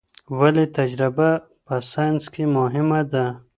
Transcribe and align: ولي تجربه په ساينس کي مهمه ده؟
ولي 0.39 0.65
تجربه 0.77 1.29
په 1.65 1.75
ساينس 1.91 2.23
کي 2.33 2.43
مهمه 2.57 3.01
ده؟ 3.11 3.25